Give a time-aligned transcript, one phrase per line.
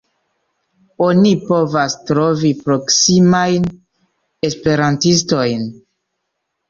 [1.07, 3.69] Oni povas trovi proksimajn
[4.51, 5.69] esperantistojn.